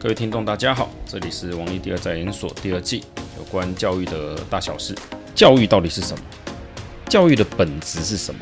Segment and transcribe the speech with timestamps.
[0.00, 3.02] 各位听众，大家好，这里是王立第二战研所第二季
[3.36, 4.94] 有关教育的大小事。
[5.34, 6.22] 教育到底是什么？
[7.08, 8.40] 教育的本质是什么？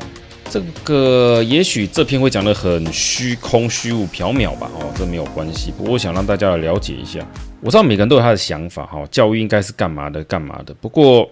[0.51, 4.69] 这个也许这篇会讲得很虚空、虚无缥缈吧。
[4.75, 5.71] 哦，这没有关系。
[5.71, 7.27] 不过我想让大家来了解一下。
[7.59, 8.85] 我知道每个人都有他的想法。
[8.85, 10.23] 哈，教育应该是干嘛的？
[10.25, 10.71] 干嘛的？
[10.75, 11.27] 不过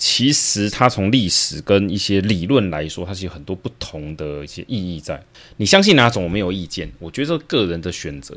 [0.00, 5.22] 其实它从历史跟一些理论来说，它是有很多不同的一些意义在。
[5.58, 6.24] 你相信哪种？
[6.24, 6.90] 我没有意见。
[6.98, 8.34] 我觉得个人的选择。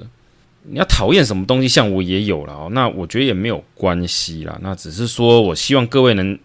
[0.66, 4.58] 你要讨厌什么东西，像我也有了哦，那我觉得也没有关系啦。
[4.62, 6.38] 那只是说我希望各位能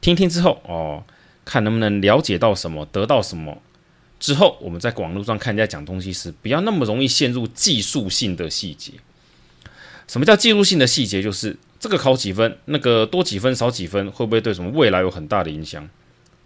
[0.00, 1.02] 听听之后哦，
[1.44, 3.56] 看能不能了解到什么，得到什么
[4.18, 8.92] 之后，我们在网络上看人家讲东西时，不要那么容易陷入技术性的细节。
[10.06, 11.22] 什么叫技术性的细节？
[11.22, 15.88] 就是这个考几分，那个多几分少几分，会不会对什么未来有很大的影响？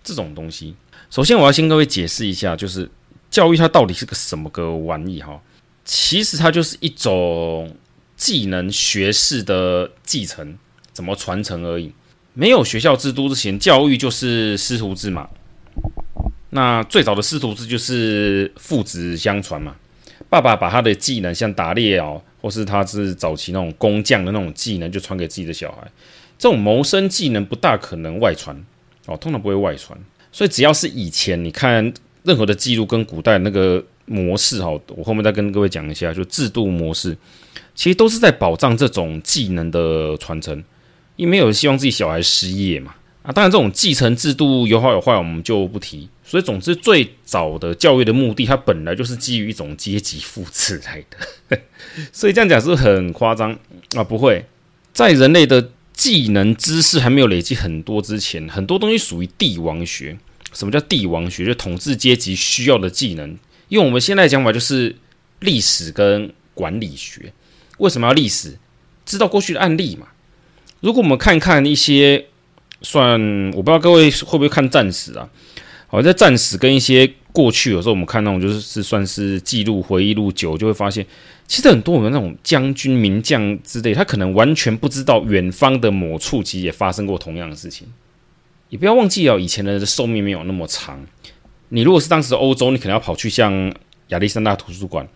[0.05, 0.75] 这种东西，
[1.11, 2.89] 首先我要先各位解释一下，就是
[3.31, 5.39] 教育它到底是个什么个玩意哈。
[5.91, 7.75] 其实它就是一种
[8.15, 10.55] 技能学士的继承，
[10.93, 11.91] 怎么传承而已。
[12.35, 15.27] 没有学校制度之前，教育就是师徒制嘛。
[16.51, 19.77] 那最早的师徒制就是父子相传嘛。
[20.29, 25.91] 爸爸把他的技能，像打猎哦，或是他是早期那种工匠的那种技能，就传给自己的小孩。
[26.39, 28.55] 这种谋生技能不大可能外传
[29.07, 29.99] 哦，通常不会外传。
[30.31, 31.95] 所以只要是以前，你看
[32.25, 33.83] 任何的记录跟古代那个。
[34.09, 37.17] 模式哈，我后面再跟各位讲一下，就制度模式，
[37.75, 40.65] 其实都是在保障这种技能的传承，
[41.17, 42.95] 因为没有希望自己小孩失业嘛。
[43.23, 46.09] 啊，当然这种继承制度有好有坏，我们就不提。
[46.25, 51.59] 所以总之，最早的教育的目的，它本来就是基于一种阶级复制来的。
[52.13, 53.59] 所以这样讲是不是很夸张
[53.97, 54.05] 啊？
[54.05, 54.45] 不会，
[54.93, 60.17] 在人类的技能知识还没有累积很多之前，很多东西属于帝王学。
[60.53, 61.45] 什么叫帝王学？
[61.45, 63.37] 就统治阶级需要的技能。
[63.69, 64.97] 用我们现在讲法，就是
[65.41, 67.33] 历史跟管理学。
[67.79, 68.59] 为什么要历史？
[69.05, 70.09] 知道过去的案例嘛。
[70.81, 72.27] 如果我们看看一些，
[72.83, 73.21] 算
[73.55, 75.29] 我不知道各位会不会看战史啊？
[75.87, 81.07] 好，在战史跟一些过去，有时候我们看那种就是是算是记录回忆录久，就会发现，
[81.47, 87.89] 其实很多我们那种将军名将之类，他可能完全不知道远方的某处其实也发生过同样的事情。
[88.69, 91.07] 也不要忘记哦，以前人的寿命没有那么长。
[91.71, 93.73] 你如果是当时欧洲，你可能要跑去像
[94.09, 95.07] 亚历山大图书馆，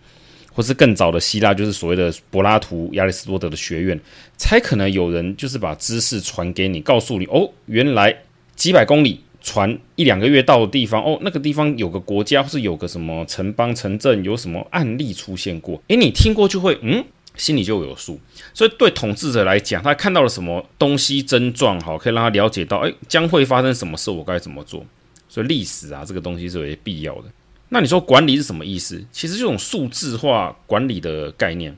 [0.53, 3.99] 或是更早的希腊，就是所谓的柏拉图、亚里士多德的学院，
[4.37, 8.15] 才可能有人就是把知识传给你，告诉你哦，原来
[8.55, 17.03] 几百公里传一两个月到的地方，哦，那个地方有个国家，或是有个什么城邦、城镇，有什么案例出现过，诶，你听过就会嗯，
[17.35, 18.19] 心里就有数。
[18.53, 24.85] 所以对统治者来讲，他看到了什么东西症状，好，可以让他了解到，诶，将会发生什么事，我该怎么做。
[25.33, 27.23] 所以历史啊，这个东西是有些必要的。
[27.69, 29.03] 那你说管理是什么意思？
[29.11, 31.75] 其实这种数字化管理的概念，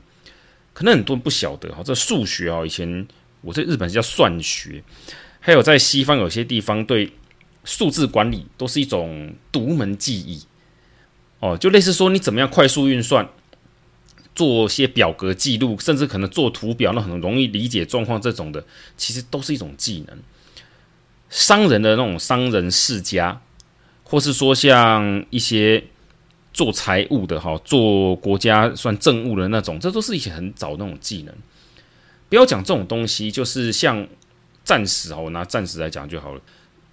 [0.74, 1.82] 可能很多人不晓得哈。
[1.82, 3.08] 这数学啊，以前
[3.40, 4.84] 我在日本是叫算学，
[5.40, 7.10] 还有在西方有些地方对
[7.64, 10.42] 数字管理都是一种独门技艺
[11.40, 11.56] 哦。
[11.56, 13.26] 就类似说你怎么样快速运算，
[14.34, 18.62] 做些表格记录，甚至可能做图表，那很容易理解状况这种的，
[18.98, 20.18] 其实都是一种技能。
[21.30, 23.40] 商人的那种商人世家。
[24.08, 25.82] 或是说像一些
[26.52, 31.34] 做财务的哈，做国家算政务的那种，这都是一些很早那种技能。
[32.28, 34.06] 不要讲这种东西，就是像
[34.64, 36.40] 战史哈，我拿战史来讲就好了。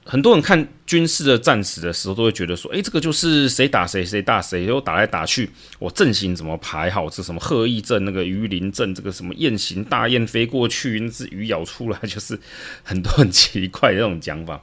[0.05, 5.49] 很多人看军事的战史的时候，都会觉得说，诶，这个就是谁打谁，谁打谁，又打来打去，
[5.79, 7.09] 我阵型怎么排好？
[7.09, 12.37] 这什么鹤翼阵，那个鱼鳞阵，这个什么雁行大雁飞过去，那只鱼咬出来，就是
[12.83, 14.61] 很多很奇怪的这种讲法。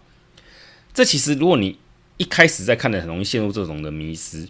[0.92, 1.78] 这其实如果你
[2.20, 4.46] 一开始在看的很容易陷入这种的迷失，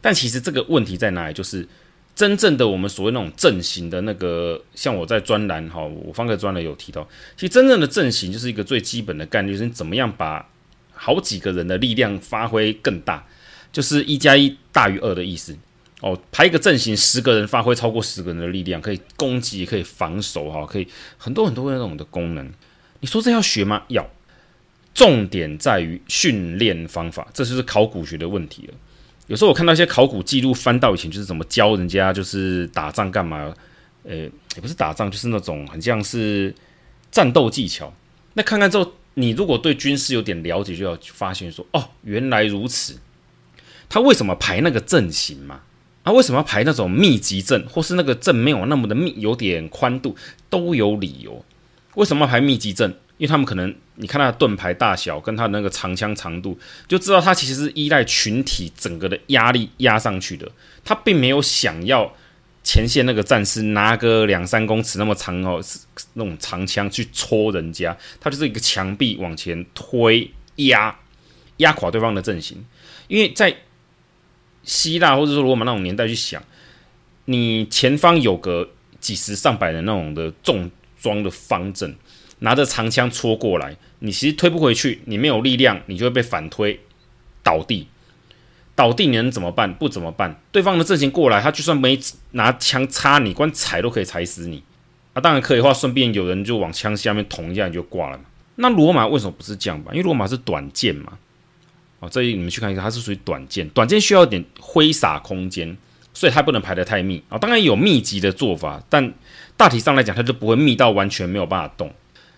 [0.00, 1.32] 但其实这个问题在哪里？
[1.32, 1.64] 就是
[2.12, 10.44] 真正的我们所谓那种阵型的那个，像我在专栏哈，我方格专栏有提到，其实真正的阵型就是一个最基本的概念，就是怎么样把
[10.92, 13.24] 好几个人的力量发挥更大，
[13.72, 15.56] 就是一加一大于二的意思
[16.00, 16.20] 哦。
[16.32, 22.52] 排一个阵型，十个人发挥超过十个人的力量，可以攻击，也可以防守哈，可以很多很多那种的功能。
[22.98, 23.84] 你说这要学吗？
[23.86, 24.04] 要。
[24.94, 28.74] 重点在于训练方法，这就是考古学的问题了。
[29.26, 33.52] 有时候我看到一些考古记录，翻到以前就是怎么教人家，就是打仗干嘛？
[34.04, 36.54] 呃，也不是打仗，就是那种很像是
[37.10, 37.92] 战斗技巧。
[38.34, 42.98] 那看看之后，你如果对军事有点了解，就要发现说，哦，原来如此。
[43.88, 45.60] 他为什么排那个阵型嘛？
[46.02, 50.14] 啊，为什么要排那种密集阵，或是那个阵没有那么的密，有点宽度，
[50.50, 51.42] 都有理由。
[51.94, 52.90] 为什么要排密集阵？
[53.16, 56.58] 因为他们可能，你看他的盾牌大小跟他的那个长枪长度，
[56.88, 60.50] 就知道他其实是依赖群体整个的压力压上去的。
[60.84, 62.12] 他并没有想要
[62.62, 65.62] 前线那个战士拿个两三公尺那么长哦，
[66.14, 70.98] 那种长枪去戳人家，他就是一个墙壁往前推压
[71.58, 72.64] 压垮对方的阵型。
[73.06, 73.54] 因为在
[74.62, 76.42] 希腊或者说罗马那种年代去想，
[77.26, 81.94] 你前方有个几十上百人那种的重装的方阵，
[82.40, 86.80] 拿着长枪戳过来，你其实推不回去，你没有力量，你就会被反推
[87.42, 87.88] 倒地。
[88.76, 89.72] 倒地你能怎么办？
[89.74, 90.40] 不怎么办？
[90.50, 91.96] 对方的阵型过来，他就算没
[92.32, 94.62] 拿枪插你，光踩都可以踩死你。
[95.12, 98.24] 啊，当然可以的话，顺便有人就往枪下面捅一下，你就挂了嘛。
[98.56, 99.92] 那罗马为什么不是这样吧？
[99.92, 101.16] 因为罗马是短剑嘛。
[102.00, 105.76] 哦，这里你们去看一下，它是属于短剑，短剑需要一点挥洒空间，
[106.12, 107.38] 所以它不能排得太密啊。
[107.38, 109.14] 当然有密集的做法，但
[109.56, 111.92] 大体上来讲，它就不会密到完全没有办法动。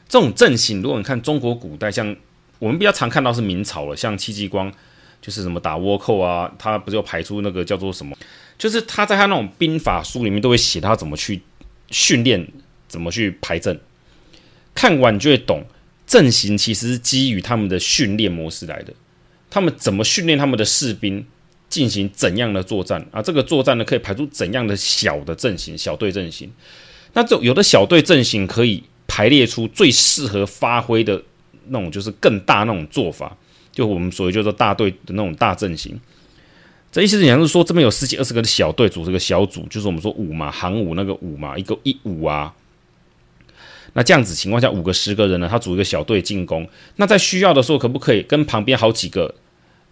[0.09, 2.17] 这种阵型，如果你看中国古代，像
[2.59, 4.73] 我们比较常看到是明朝了，像戚继光。
[5.19, 8.17] 就是什么打倭寇啊，他不是有排出那个叫做什么？
[8.57, 11.43] 就是他在他那种兵法书里面都会写他怎么去
[11.91, 12.47] 训练，
[12.87, 13.81] 怎么去排阵。
[14.73, 15.65] 看完你就会懂，
[16.07, 18.93] 阵型其实是基于他们的训练模式来的。
[19.51, 21.27] 他们怎么训练他们的士兵
[21.69, 23.21] 进行怎样的作战啊？
[23.21, 26.53] 这个作战呢，可以排出怎样的小的阵型、小队阵型？
[27.15, 31.23] 那这有的小队阵型可以排列出最适合发挥的
[31.69, 33.37] 那种，就是更大那种做法。
[33.73, 36.01] 就我们所谓叫做大队的那种大阵型，
[36.91, 42.55] 这意思是，是说这边有十几二十个的小队组成个小组，就是我们说五嘛，行五那个五嘛，一个一五啊。
[43.93, 46.67] 那这样子情况下，五个十个人呢，他组一个小队进攻。
[46.97, 49.35] 那在需要的时候，可不可以跟旁边好几个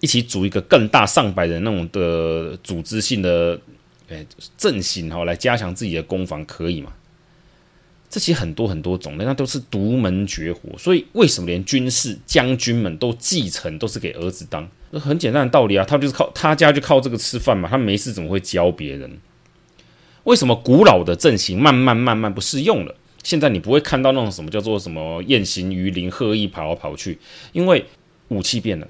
[0.01, 3.61] 一起组一个更大上百人那种的组织性的
[4.09, 4.27] 诶
[4.57, 6.91] 阵型哈，来加强自己的攻防，可以吗？
[8.15, 10.79] 这些很多很多种类，那都是独门绝活。
[10.79, 14.71] 所以为什么连军事将军们都继承，都是给儿子当？
[14.93, 17.69] 很简单的道理啊，他就是靠他家就靠这个吃饭嘛。
[17.69, 19.19] 他没事怎么会教别人？
[20.23, 22.95] 为什么古老的阵型慢慢慢慢不适用了？
[23.25, 27.19] 现在你不会看到那种什么叫做什么雁行于林，鹤翼跑来跑去，
[27.53, 27.85] 因为
[28.29, 28.87] 武器变了。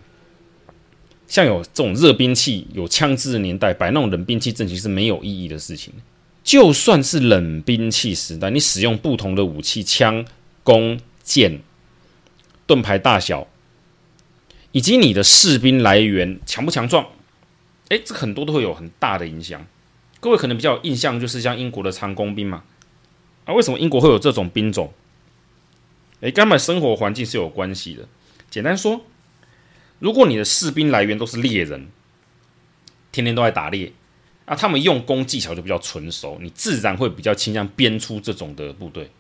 [1.27, 5.95] 像有这种热兵器、有枪支的年代，摆那种冷兵器阵型是没有意义的事情。
[6.45, 10.25] 就算是冷兵器时代，你使用不同的武器，枪、
[10.63, 11.61] 弓、箭、
[12.67, 13.49] 盾牌大小，
[14.71, 17.09] 以及你的士兵来源强不强壮，
[17.89, 19.67] 诶，这很多都会有很大的影响。
[20.21, 22.63] 各位可能比较有印象，就是像英国的长弓兵嘛。
[23.47, 24.93] 啊，为什么英国会有这种兵种？
[26.21, 28.07] 诶，跟他们生活环境是有关系的。
[28.51, 29.01] 简单说，
[29.99, 31.89] 如果你的士兵来源都是猎人，
[33.11, 33.93] 天天都在打猎。
[34.45, 39.11] 啊，他们用功技巧就比较纯熟，你自然会比较倾向编出这种的部队。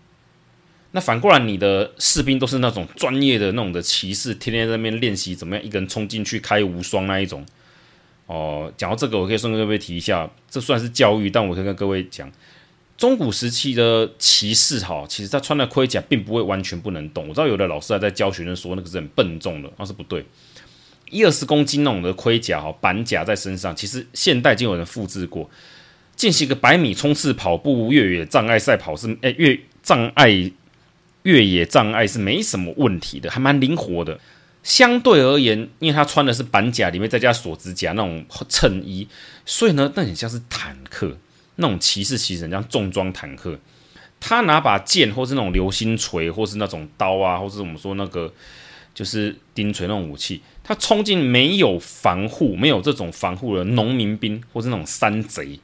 [0.92, 7.44] 那反过来，你的士兵都是那种专业的那种的骑士，天天在那边练习怎么样一个人冲进去开无双那一种。
[8.26, 12.30] 哦，讲到这个，我可以顺便各位提一下，这算是教育，但我可以跟各位讲，
[12.96, 17.26] 中古时期的骑士哈，其实他穿的盔甲并不会完全不能动。
[17.28, 20.24] 我知道有的老师还在教学生说那个是很笨重的，那是不对。
[21.14, 25.48] 一二十公斤那种的盔甲哈，板甲在身上，其实现代已经有人复制过。
[26.16, 30.50] 进行个百米冲刺跑步越野障碍赛跑是，哎，越障碍
[31.22, 34.18] 越野障碍是没什么问题的，还蛮灵活的。
[34.64, 39.06] 相对而言，因为他穿的是板甲，里面再加锁子甲那种衬衣，
[39.46, 41.16] 所以呢，那很像是坦克
[41.56, 43.56] 那种骑士骑士，像重装坦克。
[44.18, 48.32] 他拿把剑，或是那种流星锤，或是那种刀啊，或是我们说那个。
[48.94, 55.58] 就是钉锤那种武器，他冲进没有防护、没有这种防护的农民兵，或是那种山贼，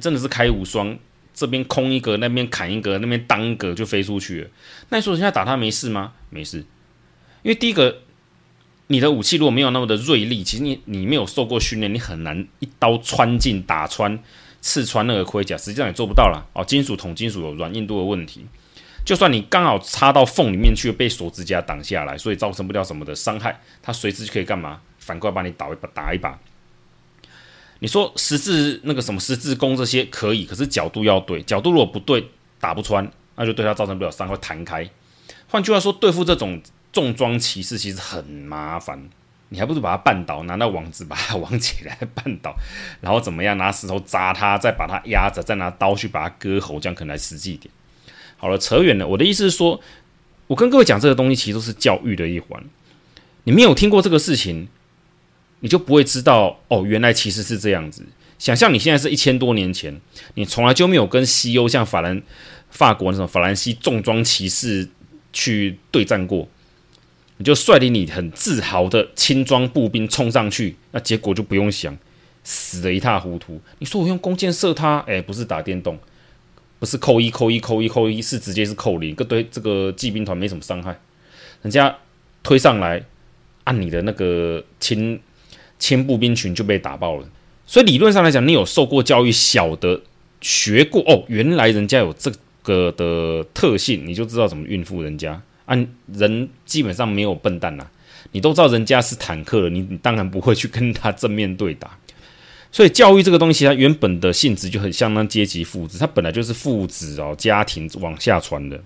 [0.00, 0.98] 真的是开无双，
[1.32, 4.50] 这边空一格，那边砍一格，那边当格就飞出去了。
[4.88, 6.12] 那你说人家打他没事吗？
[6.28, 6.58] 没事，
[7.42, 7.98] 因为第一个，
[8.88, 14.18] 你的武器如果没有那么的锐利，其实你你没有受过训练，你很难一刀穿进、打穿、
[14.60, 16.44] 刺穿那个盔甲，实际上也做不到了。
[16.52, 18.44] 哦，金属铜金属有软硬度的问题。
[19.04, 24.80] 就算你刚好插到缝里面去，被锁子甲挡下来，所以造成不了什么的伤害，他随时就可以干嘛？
[24.98, 26.38] 反过来把你打一把，打一把。
[27.80, 32.28] 你说十字那个什么十字弓这些可以，可是角度要对，角度如果不对，
[32.60, 34.88] 打不穿，那就对他造成不了伤，会弹开。
[35.48, 36.60] 换句话说，对付这种
[36.92, 39.08] 重装骑士其实很麻烦，
[39.48, 42.54] 你还不如把他绊倒，拿那网子把他网起来绊倒，
[43.00, 43.56] 然后怎么样？
[43.56, 47.72] 拿石头砸他，再把他压着，再拿刀去把他割喉，这样可能还实际一点。
[48.40, 49.06] 好了，扯远了。
[49.06, 49.78] 我的意思是说，
[50.46, 52.64] 我跟各位讲这个东西，其实都是教育的一环。
[53.44, 54.66] 你没有听过这个事情，
[55.60, 58.02] 你就不会知道哦，原来其实是这样子。
[58.38, 60.00] 想象你现在是一千多年前，
[60.36, 62.22] 你从来就没有跟西欧像法兰、
[62.70, 64.88] 法国那种法兰西重装骑士
[65.34, 66.48] 去对战过，
[67.36, 71.94] 你就率领你很自豪的轻装步兵冲上去，那结果就不用想，
[72.42, 73.60] 死得一塌糊涂。
[73.78, 75.98] 你说我用弓箭射他，哎，不是打电动，
[76.80, 80.98] 不是扣一扣一扣一扣一，是直接是扣零，个对这个骑兵团没什么伤害。
[81.62, 81.94] 人家
[82.42, 83.04] 推上来，
[83.64, 85.20] 按你的那个轻
[85.78, 87.28] 轻步兵群就被打爆了。
[87.66, 90.00] 所以理论上来讲，你有受过教育，晓得
[90.40, 92.32] 学过哦，原来人家有这
[92.62, 95.40] 个的特性，你就知道怎么应付人家。
[95.66, 97.86] 按、啊、人基本上没有笨蛋呐、
[98.32, 101.96] 你都知道人家是坦克了，你你当然不会去跟他正面对打。
[102.72, 108.80] 所以教育这个东西，它原本的性质就很相当阶级父子，它本来就是父子哦，家庭往下传的。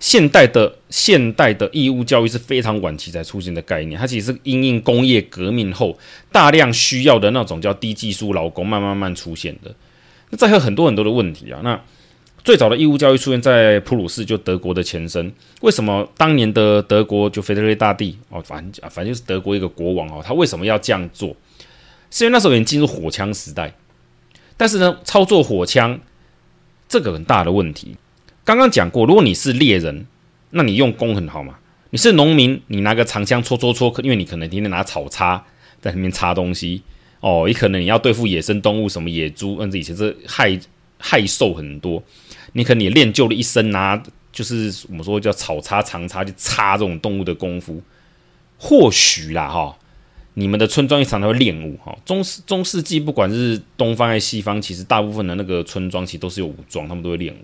[0.00, 5.98] 现代的现代的义务教育是非常晚期才出现的概念，它其实是因应工业革命后
[6.30, 9.74] 大量需要的那种叫低技术劳工慢慢慢出现的。
[10.30, 11.60] 那这还有很多很多的问题啊。
[11.64, 11.80] 那
[12.44, 15.32] 最早的义务教育出现在普鲁士，就德国的前身。
[15.62, 21.34] 为什么当年的德国就腓特烈大帝哦，反正反正就是德国一个国王哦，他为什么要这样做？
[22.10, 23.74] 是因为那时候已经进入火枪时代，
[24.56, 26.00] 但是呢，操作火枪
[26.88, 27.96] 这个很大的问题。
[28.44, 30.06] 刚刚讲过，如果你是猎人，
[30.50, 31.58] 那你用弓很好嘛。
[31.90, 35.44] 你是农民，你拿个长枪戳戳戳，因为你可能天天拿草叉
[35.80, 36.82] 在里面插东西
[37.20, 37.44] 哦。
[37.46, 40.58] 也可能你要对付野生动物，什么野猪，甚至以前是害
[40.98, 42.02] 害兽很多。
[42.52, 47.82] 你可能也练就了一身拿，就是我们说叫草叉长叉去插这种动物的功夫。
[48.58, 49.78] 或许啦哈，
[50.38, 51.98] 你们的村庄也常常会练武哈。
[52.04, 57.38] 中世中世纪不管是东方还是西方，其实大部分的那个村庄其实都是有武装，他们都会练武。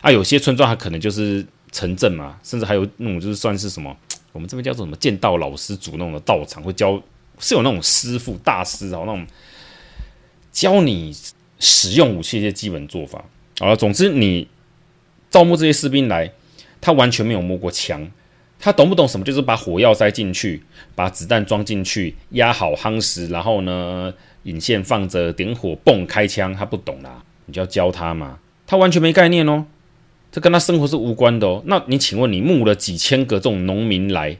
[0.00, 3.94] 啊，有些村庄还可能就是城镇嘛，甚至还有那种就是算是什么，
[4.30, 7.02] 我们这边叫做什么剑道老师组那种的道场，会教
[7.40, 9.26] 是有那种师傅大师啊，那种
[10.52, 11.12] 教你
[11.58, 13.24] 使用武器一些基本做法。
[13.58, 14.46] 好了，总之你
[15.30, 16.30] 招募这些士兵来，
[16.80, 18.08] 他完全没有摸过枪，
[18.60, 19.24] 他懂不懂什么？
[19.24, 20.62] 就是把火药塞进去，
[20.94, 24.12] 把子弹装进去，压好夯实，然后呢
[24.42, 29.64] 引线放着，点火，嘣开枪，他不懂啦，你就要教他嘛，他完全没概念哦。
[30.30, 31.62] 这跟他生活是无关的哦。
[31.66, 34.36] 那你请问，你募了几千个这种农民来，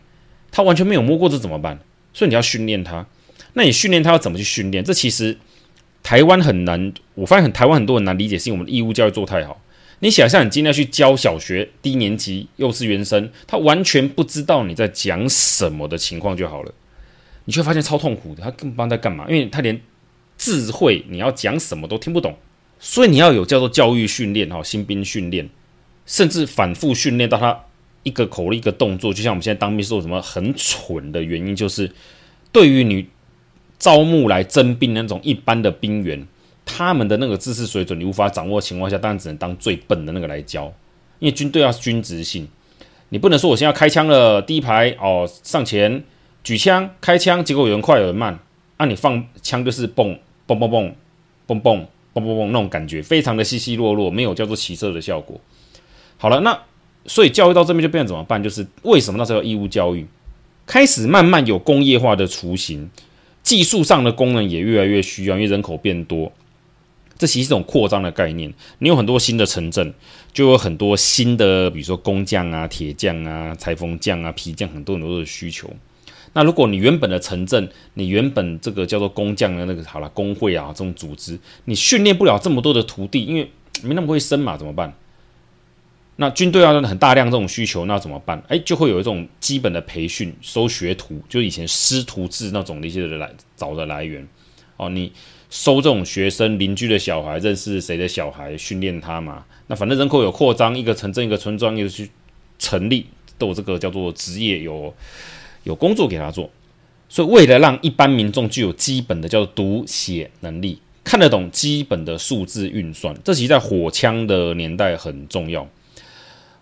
[0.53, 1.81] 他完全没有摸过这怎么办？
[2.13, 3.07] 所以你要训练他。
[3.55, 4.85] 那你训练他要怎么去训练？
[4.85, 5.37] 这其实
[6.03, 6.93] 台湾很难。
[7.15, 9.61] 我发现很台湾很多人难理解，是因为我们的义务教育做太好。
[10.01, 16.73] 你想象你今天要去教小学低年级、幼稚园生，他完全不知道你在讲什么的情况就好了，
[17.45, 18.43] 你却发现超痛苦的。
[18.43, 19.81] 他根本不知道在干嘛，因为他连
[20.37, 22.37] 智慧你要讲什么都听不懂。
[22.79, 25.49] 所以你要有叫做教育训练哈，新兵训练。
[26.07, 27.67] 甚至反复训练到他
[28.03, 31.93] 一个口令一个动作，就像我们现在当兵说什么很蠢的原因，就是
[32.51, 33.07] 对于你
[33.79, 36.27] 招募来征兵那种一般的兵员，
[36.73, 40.73] 他们的那个知识水准你无法掌握的情况下，当然只能当最笨的那个来教，
[41.19, 42.47] 因为军队要均质性，
[43.11, 46.03] 你不能说我现在要开枪了，第一排哦上前
[46.45, 48.39] 举枪开枪，结果有人快有人慢，
[48.77, 50.95] 啊你放枪就是蹦蹦蹦蹦
[51.47, 55.39] 蹦蹦蹦蹦蹦那种感觉，非常的稀稀落落，没有叫做起色的效果。
[56.17, 56.59] 好了，那
[57.07, 58.43] 所以教育到这边就变成怎么办？
[58.43, 60.07] 就是为什么那时候义务教育
[60.67, 62.89] 开始慢慢有工业化的雏形，
[63.43, 66.31] 技术上的功能也越来越需要，因为人口变多，
[67.21, 68.51] 这其实是一种扩张的概念。
[68.79, 69.93] 你有很多新的城镇，
[70.33, 75.71] 就有很多新的，比如说工匠啊、铁匠啊、裁缝匠啊、皮匠，很多很多的需求。
[76.33, 83.51] 那如果你原本的城镇，你原本这个叫做工匠的那个好了工会啊这种组织，你训练不了这么多的徒弟，因为
[83.83, 84.95] 没那么会生嘛，怎么办？
[86.17, 88.43] 那军队要很大量这种需求，那怎么办？
[88.49, 94.27] 哎，就会有一种基本的培训，收学徒，就以前师徒制那种的一些的来找的来源。
[94.77, 95.13] 哦，你
[95.51, 99.45] 收这种学生，邻居的小孩，认识谁的小孩，训练他嘛。
[99.67, 102.09] 那反正人口有扩张，一个城镇一个村庄又去
[102.59, 103.05] 成立，
[103.37, 104.95] 都有这个叫做职业，有
[105.65, 106.49] 有工作给他做。
[107.09, 115.69] 所以为了让一般民众具有基本的叫做读写能力，看得懂基本的数字运算，这其实在火枪的年代很重要。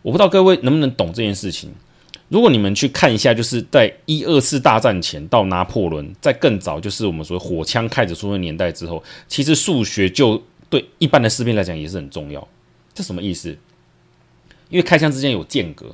[0.00, 1.70] 我不知道各位能不能懂这件事情。
[2.28, 12.46] 如果你们去看一下，就是在一二次大战前到拿破仑，在更早，就是我们说火枪开始出现年代之后，其实数学就对一般的士兵来讲也是很重要。
[12.94, 13.56] 这什么意思？
[14.68, 15.86] 因为开枪之间有间隔，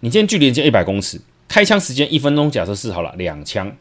[0.00, 3.74] 你今天距离人家一百公尺，开枪时间一分钟，假设是好了两枪，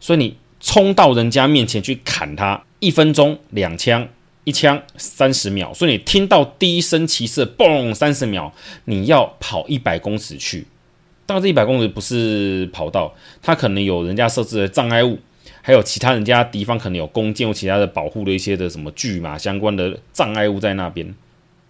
[0.00, 4.08] 所以你冲到人家面前去砍他，一分钟两枪。
[4.44, 8.52] 一枪三十秒，所以你听到第一声齐射，嘣，三十秒，
[8.86, 10.66] 你要跑一百公尺去。
[11.24, 15.18] 当然，这一百公里不是跑道，它可能有人家设置的障碍物，
[15.60, 21.14] 还有其他人家敌方可能有弓箭或其他的保护的一些的什么巨马相关的障碍物在那边，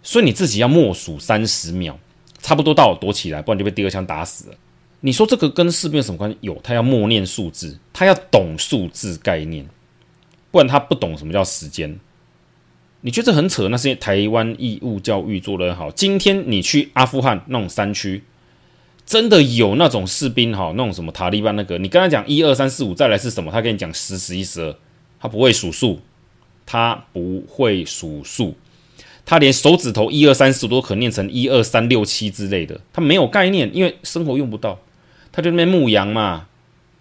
[0.02, 1.98] 所以你自己要默数三十秒，
[2.40, 4.56] 差不多到躲起来，不然就被第二枪打死了。
[5.00, 6.36] 你说这个跟士兵有什么关系？
[6.40, 9.66] 有，他要默念数字，他要懂数字概念。
[10.50, 11.98] 不然他不懂什么叫时间。
[13.00, 13.68] 你觉得很扯？
[13.68, 15.90] 那是台湾义务教育做得很好。
[15.90, 18.22] 今天你去阿富汗那种山区，
[19.04, 23.50] 真的有那种士兵哈，那种什么塔利班那个，你跟他讲一二三四五，再来是什么？
[23.50, 24.76] 他跟你讲十十一十二，
[25.20, 26.00] 他不会数数，
[26.64, 28.54] 他不会数数，
[29.24, 34.78] 他连手指头一二三四五都可念成一二三六七之类的，他没有概念，因为生活用不到，
[35.30, 36.46] 他就那边牧羊嘛，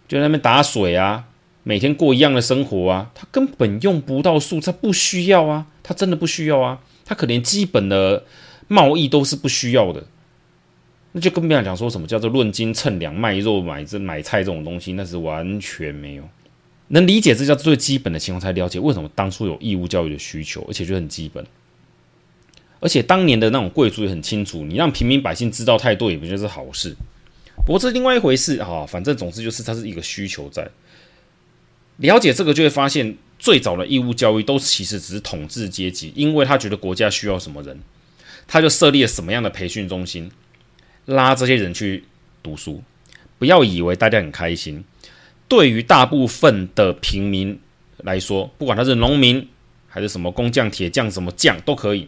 [0.08, 1.26] 就在那边打水啊。
[1.64, 8.24] 每天过一样的生活啊，他根本用不到数，他不需要啊，他真的不需要啊，他可连基本的
[8.68, 10.04] 贸易都是不需要的，
[11.14, 16.24] 那就更不要讲说什么叫做论斤称两卖肉买这买菜这种东西，那是完全没有。
[16.88, 21.46] 能理解，这叫最基本的情况才了解为什么当初有义务教育的需求，而且就很基本，
[22.80, 26.94] 而且当年的那种贵族也很清楚，你让平民百姓知道太多也不就是好事，
[27.66, 30.70] 不过这是另外一回事啊，反正总之就是它是一个需求在。
[31.98, 37.80] 了解这个，就会发现最早的义务教育都其实只是统治阶级，因为他觉得国家需要什么人，
[38.48, 40.32] 他就设立了什么样的培训中心，
[41.12, 42.04] 拉这些人去
[42.42, 42.84] 读书。
[43.38, 44.84] 不要以为大家很开心，
[45.48, 47.60] 对于大部分的平民
[47.98, 49.48] 来说，不管他是农民
[49.88, 52.08] 还是什么工匠、铁匠、什么匠都可以，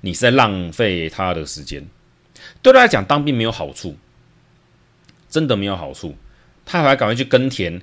[0.00, 1.86] 你是在浪费他的时间。
[2.62, 3.96] 对他来讲，当兵没有好处，
[5.28, 6.16] 真的没有好处，
[6.64, 7.80] 他还赶快去耕田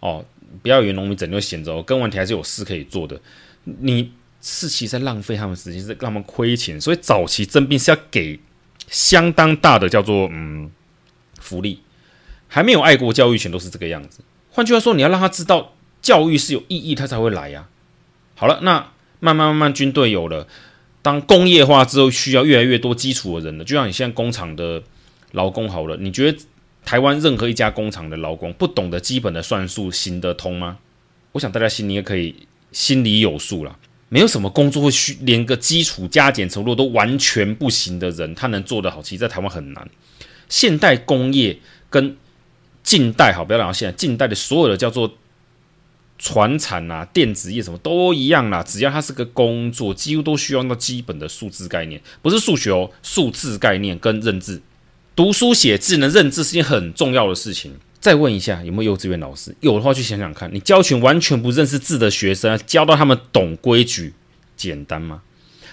[0.00, 0.24] 哦。
[0.62, 3.20] 不要以为农民整天闲着，耕完田还是有事可以做的。
[3.64, 6.80] 你是其实在浪费他们时间，是让他们亏钱。
[6.80, 8.38] 所以早期征兵是要给
[8.90, 10.70] 相当大的叫做嗯
[11.40, 11.80] 福利，
[12.48, 14.20] 还没有爱国教育全都是这个样子。
[14.50, 17.68] 换句话说，你要让他知道教育是有意义，他才会来呀。
[18.34, 20.46] 好了，那慢慢慢慢军队有了，
[21.02, 23.64] 当工业化之后，需要越来越多基础的人了。
[23.64, 24.82] 就像你现在工厂的
[25.32, 26.38] 劳工好了，你觉得？
[26.84, 30.78] 台湾任何一家工厂的劳工不懂得基本的算术行得通吗？
[31.32, 32.34] 我想大家心里也可以
[32.72, 33.76] 心里有数了。
[34.08, 39.88] 没有什么工作会需连个基础加减乘除都完全不行的人，他能做得好，其实在台湾很难。
[40.48, 41.58] 现代工业
[41.90, 42.16] 跟
[42.82, 45.14] 近代好，不要讲现在，近代的所有的叫做
[46.18, 48.62] 传产啊、电子业什么都一样啦。
[48.62, 54.62] 只要它是个工作，几乎都需要那基本的数字概念，不是数学哦，数字概念跟认字。
[55.14, 57.74] 读书写字能认字是件很重要的事情。
[58.00, 59.54] 再问一下，有没有幼稚园老师？
[59.60, 64.14] 有的话，去想想看，你教群完全不认识字的学生，教到他们懂规矩，
[64.56, 65.22] 简单吗？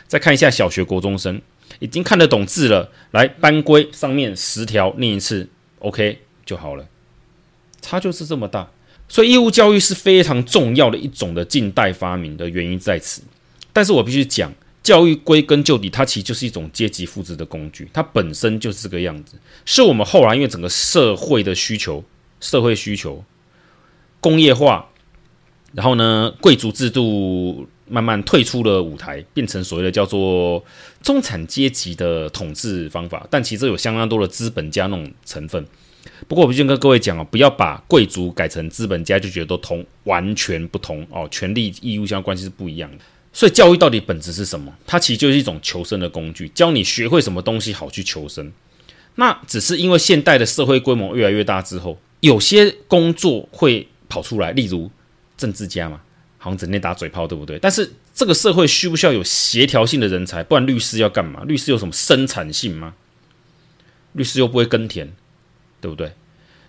[0.08, 1.42] 再看一下小学、国中生，
[1.80, 5.48] 已经看得懂字了，来班规上面十条念一次
[5.80, 6.88] ，OK 就好了。
[7.82, 8.70] 差就是这么大，
[9.08, 13.22] 所以义务教育是非常重要的一种的近代发明的原因在此。
[13.72, 14.52] 但是我必须讲。
[14.86, 19.34] 教育归根究底，它其实就是一种阶级复制的工具，它本身就是这个样子。
[19.66, 22.04] 是我们后来因为整个社会的需求、
[22.46, 23.24] 社会需求、
[24.20, 24.88] 工业化，
[25.74, 30.64] 然后呢，贵族制度慢慢退出了舞台，变成所谓的叫做
[31.02, 33.26] 中产阶级的统治方法。
[33.32, 35.66] 但其实有相当多的资本家那种成分。
[36.28, 43.04] 不过我必须跟各位讲哦，不要把贵族改成资本家就觉得都同，完全不同哦，权利义务相关系是不一样的。
[43.34, 44.72] 所以教育到底本质是什么？
[44.86, 48.52] 它其实就是一种求生的工具，教你学会什么东西好去求生。
[49.16, 54.90] 那只是因为现代的社会规模越来越大之后，有些工作会跑出来，例如
[55.38, 56.02] 政治家嘛，
[56.40, 57.60] 好像整天打嘴炮，对不对？
[57.60, 60.44] 但是这个社会需不需要有协调性的人才？
[60.44, 61.44] 不然律师要干嘛？
[61.44, 62.96] 律师有什么生产性吗？
[64.14, 65.14] 律师又不会耕田，
[65.80, 66.14] 对不对？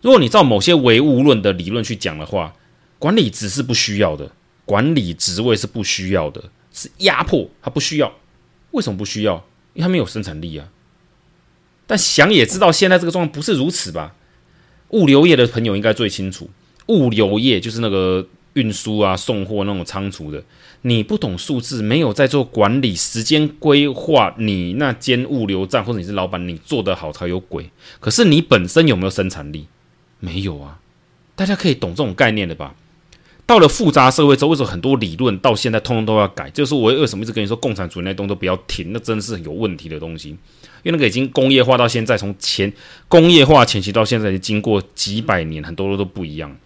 [0.02, 2.54] 如果你照某些唯物论的理论去讲的话，
[2.98, 4.32] 管理只是不需要的，
[4.66, 6.50] 管理职位是不需要的。
[6.70, 8.12] 是压迫，他不需要。
[8.72, 9.36] 为什么不需要？
[9.72, 10.68] 因为他没有生产力啊。
[11.86, 14.14] 但想也知道，现在这个状况不是如此吧？
[14.90, 16.48] 物流业的朋友应该最清楚，
[16.86, 20.42] 物流业就是那个运输啊、送货那种仓储的。
[20.82, 27.68] 你不懂数字，没有在做管理、时间规划，你那间物流站或者你是老板，你做得好才有鬼。
[27.98, 29.66] 可是你本身有没有生产力？
[30.20, 30.78] 没有啊。
[31.34, 32.74] 大家可以懂这种概念的吧？
[33.46, 36.50] 到了复杂社会之后，为什么很多理论到现在通通都要改？
[36.50, 38.92] 就是我为什么一直跟你说共产主义那东西都不要停？
[38.92, 40.30] 那真是有问题的东西。
[40.82, 42.72] 因为那个已经工业化到现在，从前
[43.06, 46.56] 工业化前期到现在，已经经过几百年，很多都不一样。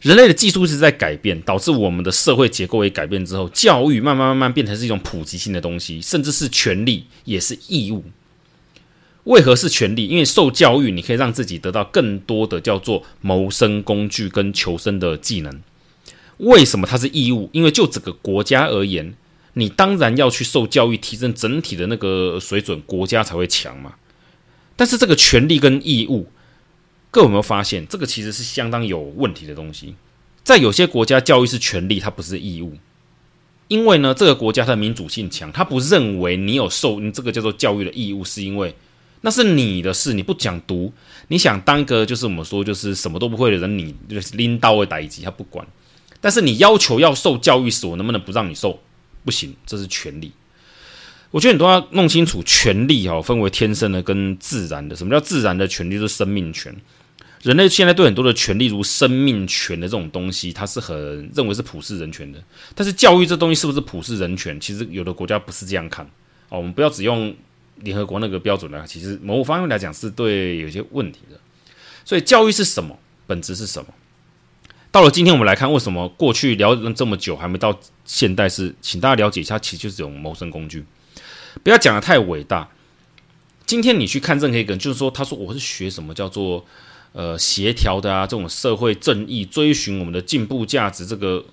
[0.00, 8.04] 人类的技术一直在改变，导致我们的社会结构也改变之后，教育慢慢慢慢变成是一种普及性的东西，甚至是权利，也是义务。
[9.24, 10.06] 为何是权利？
[10.06, 15.62] 因为受教育，你可以让自己得到更多的叫做谋生工具跟求生的技能。
[16.38, 17.48] 为什么它是义务？
[17.52, 19.14] 因为就整个国家而言，
[19.52, 23.94] 你当然要去受教育，提升整体的那个水准，国家才会强嘛。
[24.74, 26.26] 但是这个权利跟义务，
[27.12, 29.94] 各位有没有发现，这个其实是相当有问题的东西？
[30.42, 32.76] 在有些国家，教育是权利，它不是义务。
[33.68, 38.74] 因为呢，这个国家它的民主性强，他不认为你有受你这个叫做教育的义务，是因为
[39.22, 40.92] 那是你的事，你不讲读，
[41.28, 45.66] 你想当个就是我们说就是什么都不会的人，你就拎刀的代志，他不管。
[46.20, 48.78] 但是你要求要受教育时，我能不能不让你受？
[49.24, 50.32] 不行，这是权利。
[51.30, 54.94] 我觉得你都要弄清楚权利哈，分为天生的跟自然的。
[54.94, 55.94] 什么叫自然的权利？
[55.94, 56.74] 就是生命权。
[57.42, 62.42] 人类现在对很多的权利，如生命权的这种东西，它是很认为是普世人权的。
[62.74, 64.60] 但是教育这东西是不是普世人权？
[64.60, 66.04] 其实有的国家不是这样看
[66.50, 66.58] 哦。
[66.58, 67.34] 我们不要只用
[67.82, 71.38] 联合国那个标准呢，其实某方面来讲是对有些问题的。
[72.04, 72.98] 所以教育是什么？
[73.26, 73.88] 本质是什么？
[74.90, 78.74] 到了今天，我们来看为什么过去聊了这么久还没到现代是？
[78.80, 80.84] 请大家了解一下，其实就是这种谋生工具。
[81.62, 82.68] 不要讲得太伟大。
[83.66, 86.64] 今天你去看任何一个人，就是说，他说我是学什么叫做。
[87.14, 91.44] 呃，协调的啊，这种社会正义，追寻我们的进步价值，这个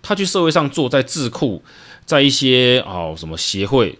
[0.00, 1.62] 他去社会上做，在智库，
[2.06, 3.98] 在一些哦什么协会，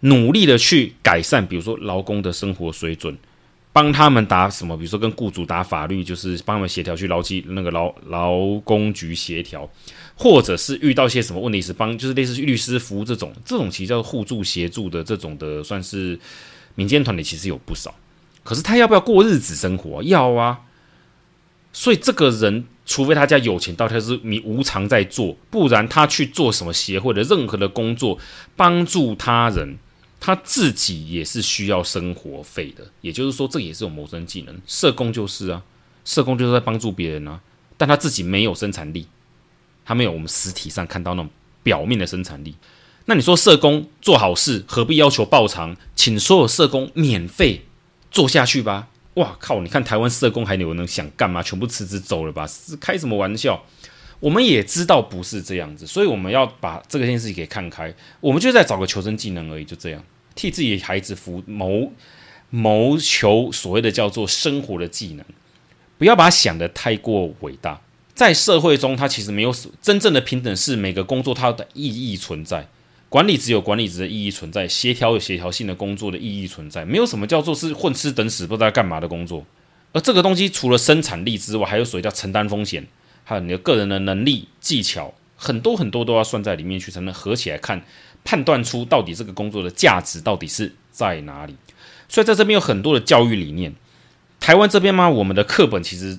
[0.00, 3.16] 努力的去改善，比如说劳工的生活水准，
[3.72, 9.68] 帮他们打什么，比如说跟雇主打法律，就是帮他们协调去劳基那个劳劳工局协调，
[10.16, 16.18] 或者是遇到些什么问题时帮，就是类似律师服务这种，这种其实叫互助协助的这种的，算是
[16.74, 17.94] 民间团体，其实有不少。
[18.44, 20.02] 可是他要不要过日子生活？
[20.04, 20.60] 要啊，
[21.72, 28.18] 所以这个人，除非他家有钱到他是你无偿在做，不然他去做什么协会的任何的工作，
[28.56, 29.76] 帮助他人，
[30.20, 32.84] 他自己也是需要生活费的。
[33.00, 34.60] 也就是说，这也是种谋生技能。
[34.66, 35.62] 社工就是啊，
[36.04, 37.40] 社工就是在帮助别人啊，
[37.76, 39.06] 但他自己没有生产力，
[39.84, 41.30] 他没有我们实体上看到那种
[41.62, 42.54] 表面的生产力。
[43.06, 45.76] 那你说社工做好事，何必要求报偿？
[45.96, 47.64] 请所有社工免费。
[48.10, 48.88] 做下去吧！
[49.14, 49.60] 哇靠！
[49.60, 51.42] 你看台湾社工还有人想干嘛？
[51.42, 52.46] 全部辞职走了吧？
[52.46, 53.62] 是开什么玩笑？
[54.20, 57.94] 我们也知道不是这样子，所以我们要把这个件事情给看开。
[58.20, 60.02] 我们就在找个求生技能而已，就这样
[60.34, 61.92] 替自己孩子谋谋
[62.50, 65.24] 谋求所谓的叫做生活的技能，
[65.98, 67.80] 不要把它想得太过伟大。
[68.14, 72.66] 在社会中，它其实没有真正的平等，是每个工作它的意义存在。
[73.08, 79.46] 管理只有管理职的意义存在，协调有协调性的工作的意义存在，没有什么叫做是混吃等死不知道干嘛的工作。
[79.92, 82.86] 而这个东西除了生产力之外，还有所谓叫承担风险，
[83.28, 87.84] 还有你的个人的能力、技巧，很多很多都要算在里面去，才能合起来看，
[88.24, 91.54] 判断出到底这个工作的价值到底是在哪里。
[92.08, 93.74] 所以在这边有很多的教育理念。
[94.40, 96.18] 台湾这边嘛，我们的课本其实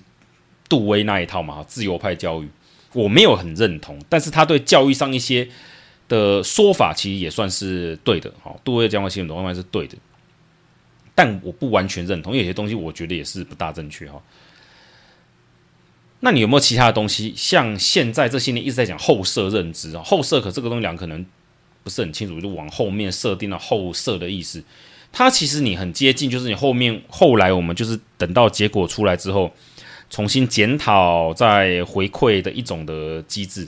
[0.70, 2.50] 杜威那一套嘛，自由派教育，
[2.94, 5.50] 我没有很认同，但是他对教育上一些。
[6.10, 9.96] 的说法其实也算是对的，好，杜威的讲的系统的方法是对的，
[11.14, 14.20] 但我不完全认同，有些东西我觉得也是不大正确哈。
[16.22, 17.34] 那你有没有其他的东西？
[17.36, 21.26] 像现在这些年一直在讲后设认知啊，后设可这个东西两个可能
[21.84, 24.64] 不是很清楚，就往后面设定了后设的意思。
[25.12, 29.52] 它其实你很接近，就是你后面后来我们就是等到结果出来之后，
[30.10, 33.68] 重新检讨再回馈的一种的机制，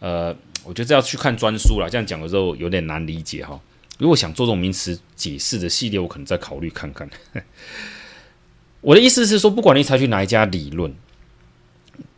[0.00, 0.36] 呃。
[0.64, 3.56] 我觉得这要去看专书了，这样讲的时候有点难理解哈。
[3.98, 7.08] 如果想做这种名词解释的系列，我可能再考虑看看。
[8.82, 10.92] 我的意思是说，不管你采取哪一家理论，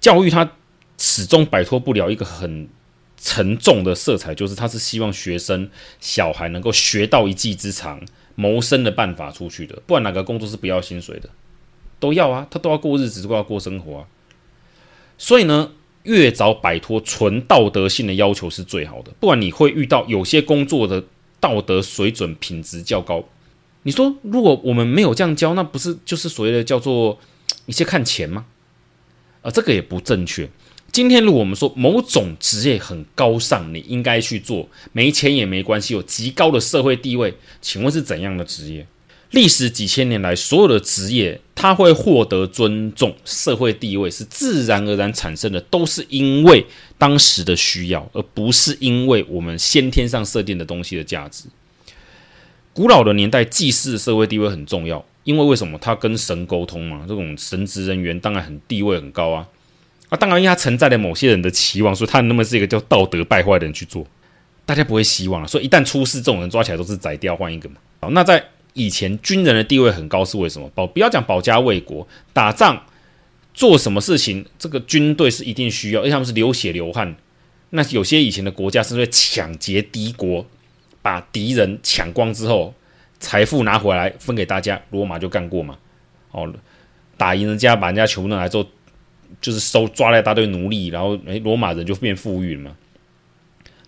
[0.00, 0.52] 教育它
[0.96, 2.68] 始终摆脱不了一个很
[3.16, 8.00] 沉重的色彩，就是它是希望学生小孩能够学到一技之长，
[8.34, 9.74] 谋生的办法出去的。
[9.86, 11.28] 不管哪个工作是不要薪水的，
[11.98, 14.06] 都要啊，他都要过日子，都要过生活啊。
[15.16, 15.72] 所以呢。
[16.04, 19.12] 越早摆脱纯道德性的要求是最好的。
[19.20, 21.04] 不管你会遇到有些工作的
[21.38, 23.22] 道德水准品质较高，
[23.82, 27.18] 你说如果我们没有这样教，那不是就是所谓的叫做
[27.66, 28.46] 一切看钱吗？
[29.48, 30.46] 啊，这个也不正确。
[30.92, 38.86] 今天如果我们说某种职业很高尚，你应该去做，没钱也没关系，有极高的社会地位，请问是怎样的职业？
[39.30, 46.66] 历史几千年来，所有的职业，它会获得尊重，社会地位是自然而然产生的，都是因为
[46.98, 51.44] 当时的需要，而不是因为我们先天上设定的东西的价值。
[52.72, 55.78] 古老的年代，祭祀的社会地位很重要，因为为什么？
[55.78, 59.46] 他跟神沟通嘛，这种神职人员当然很地位很高啊。
[60.08, 64.06] 啊，当然因为他承载了某些人的期望，所以他那么是一个叫道德败坏的人去做，
[64.64, 65.46] 大家不会希望了。
[65.46, 67.76] 所以一旦出事，这种人抓起来都是宰掉换一个嘛。
[68.00, 70.70] 好，那在以前军人的地位很高是为什么？
[70.74, 72.86] 保不要讲保家卫国，打仗
[73.52, 77.14] 做什么事情，这个军队是一定需要，因为他们是流血流汗。
[77.70, 80.46] 那有些以前的国家是会抢劫敌国，
[81.02, 82.72] 把敌人抢光之后，
[83.20, 84.80] 财富拿回来分给大家。
[84.90, 85.78] 罗马就干过嘛，
[86.32, 86.52] 哦，
[87.16, 88.66] 打赢人家，把人家全部拿来做
[89.40, 92.76] 就是收抓了一大堆奴隶，然后诶，罗马人就变富裕了嘛。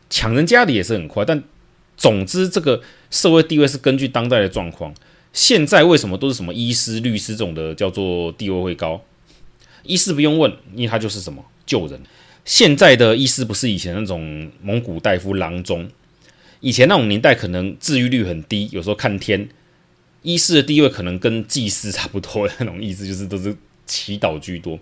[0.09, 1.43] 抢人家的也是很快，但
[1.97, 4.93] 总之这个社会地位是根据当代的状况。
[5.33, 9.01] 现在为什么都是什么医师、律师这种的叫做地位会高？
[9.85, 12.01] 医师不用问，因为他就是什么救人。
[12.45, 15.89] 现在的医师不是以前那种蒙古大夫郎中，
[16.61, 19.49] 以前那种年代可能治愈率很低，有时候看天。
[20.23, 24.79] 医师的地位可能跟祭司差不多那种意思，就是都是祈祷居多。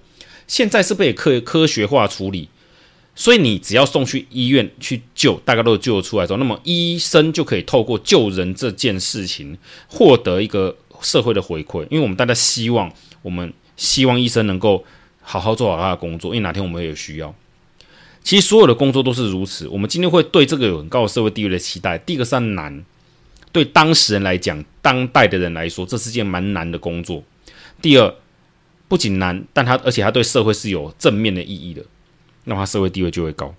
[0.48, 2.48] 现在是被科科学化处理，
[3.14, 14.84] 所以你只要送去医院去救，大概都救得出来之后，那么医生就可以透过救人这件事情获得一个社会的回馈，因为我们大家希望，我们希望医生能够
[15.22, 17.32] 好好做好他的工作，因为哪天我们也有需要。
[18.22, 19.66] 其实所有的工作都是如此。
[19.68, 21.96] 我们今天会对这个有很高的社会地位的期待。
[21.98, 22.84] 第一个是难。
[23.50, 27.24] 对当时人来讲，当代的人来说，这是件蛮难的工作。
[27.80, 28.14] 第二，
[28.86, 31.82] 不仅难，但他而且他对社会是有正面的意义的，
[32.44, 33.54] 那么他社会地位就会高。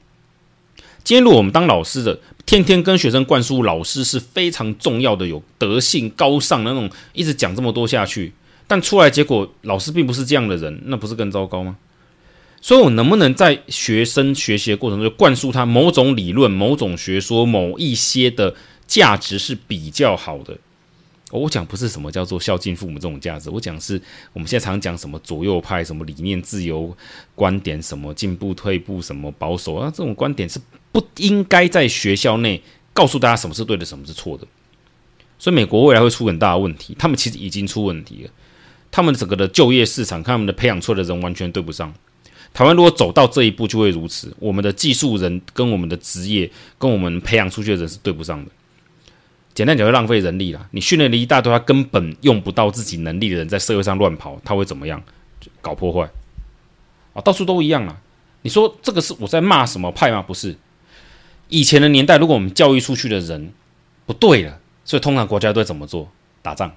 [1.03, 8.31] 今天如果我们当老师的，天天跟学生灌输老师是非常重要的，有德性高尚的那种，一直讲这么多下去，
[8.67, 11.77] 但出来结果老师并不是这样的人，那不是更糟糕吗？
[12.61, 18.55] 所以，我能不能在学生学习的过程中灌输他某种理论、某种学说、某一些的？
[18.89, 20.57] 价值是比较好的。
[21.29, 24.01] 我讲不是什么叫做孝敬父母这种价值，我讲是
[24.33, 26.97] 我们现在常讲什么左右派、什么理念、自由
[27.35, 30.59] 观点、什么进步、退步、什么保守啊，这种观点是
[30.91, 32.59] 不应该在学校内
[32.91, 34.47] 告诉大家什么是对的，什么是错的。
[35.37, 38.31] 所以美国未来会出很大的问题，他们其实已经出问题了。
[38.89, 41.93] 他们整个的就业市场，看他们的培养出来的人完全对不上。
[42.53, 44.35] 台湾如果走到这一步，就会如此。
[44.39, 48.51] 我们的技术人跟我们的职业跟我们培养出去的人是对不上的。
[49.53, 50.67] 简单讲，就浪费人力了。
[50.71, 55.01] 你训练了一大堆他根本用不到自己能力的人，在社会上乱跑，他会怎么样？
[55.61, 56.09] 搞破坏
[57.13, 57.21] 啊！
[57.21, 58.01] 到处都一样啊！
[58.41, 60.21] 你说这个是我在骂什么派吗？
[60.21, 60.57] 不是。
[61.47, 63.53] 以前的年代，如果我们教育出去的人
[64.05, 66.11] 不对了，所以通常国家都会怎么做？
[66.41, 66.73] 打仗，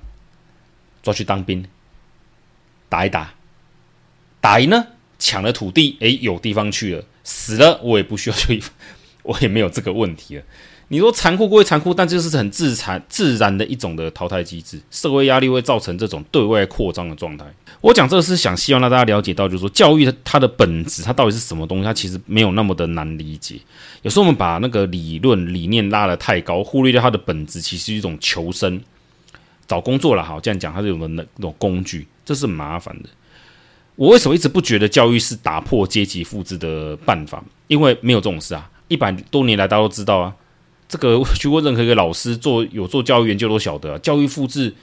[1.02, 1.64] 抓去当兵，
[2.88, 3.34] 打一打，
[4.40, 4.86] 打赢呢，
[5.22, 8.60] 抢了土地，诶，有地方去了；死了，我也不需要去，
[9.22, 10.42] 我也没有这个问题了。
[10.88, 14.78] 你说残酷归残酷，但这是很自残自然的一种的淘汰机制。
[14.90, 17.46] 社会压力会造成这种对外扩张的状态。
[17.80, 21.84] 我讲这个是想希望让大家了解到，就是说教育它它的本质，它到底是什么东西？
[21.84, 23.58] 它其实没有那么的难理解。
[24.02, 28.78] 有时候我们把那个理论理念拉得太高，忽略掉它的本质，其实是一种求生、
[29.66, 30.22] 找工作了。
[30.22, 33.08] 好，这样讲，它是有的那种工具，这是麻烦的。
[33.96, 37.44] 我为什么一直不觉得教育是打破阶级复制的办法？
[37.68, 38.70] 因为没有这种事啊！
[38.88, 40.34] 一百多年来，大家都知道啊。
[40.88, 44.74] 这个去过任何一个老师做有做教育研究都晓得啊，教育复制，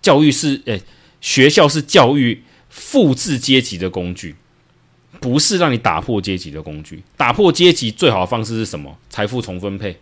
[0.00, 0.80] 教育是诶，
[1.20, 4.36] 学校是教育复制阶级的工具，
[5.20, 7.02] 不是让你打破阶级的工具。
[7.16, 8.96] 打破阶级最好的方式是什么？
[9.10, 9.96] 财富重分配。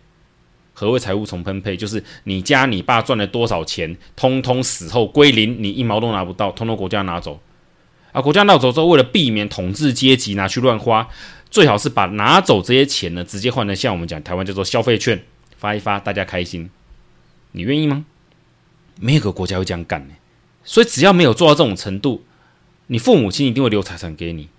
[0.73, 1.77] 何谓财富重分配？
[1.77, 7.39] 就是你家你爸赚了多少钱，通通死后归零，你一毛都拿不到，通通国家拿走。
[8.13, 11.09] 啊，国家拿走之后，为了避免统治阶级拿去乱花，
[11.51, 15.21] 最好是把拿走这些钱呢，直接换成像我们讲台湾叫做消费券。
[15.57, 16.69] 发一发，大家开心，
[17.53, 18.05] 你愿意吗？
[18.99, 20.13] 没有个国家会这样干呢。
[20.65, 22.23] 所以只要没有做到这种程度，
[22.87, 24.49] 你父母亲一定会留财产给你。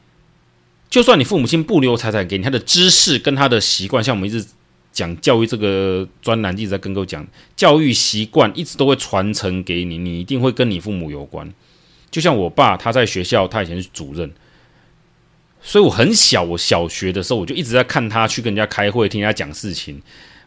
[0.89, 4.47] 就算你父母亲不留财产给你，他的知识跟他的习惯，像我们一直
[4.93, 11.53] 讲教育这个专栏一直在跟各位讲，教育习惯一直都会传承给你，你一定会跟你父母有关。
[12.15, 14.31] 就像我爸，他在学校，他以前是主任，
[15.61, 20.01] 所以我很小，我小学的时候我就一直在看他去跟人家开会，听人家讲事情。